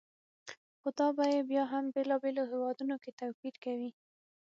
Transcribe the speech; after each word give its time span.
خو 0.79 0.89
دا 0.99 1.07
بیې 1.17 1.39
بیا 1.49 1.63
هم 1.71 1.85
بېلابېلو 1.95 2.43
هېوادونو 2.51 2.95
کې 3.03 3.11
توپیر 3.19 3.55
کوي. 3.63 3.91